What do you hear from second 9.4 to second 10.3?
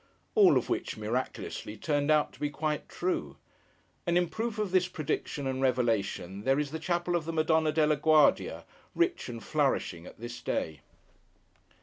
flourishing at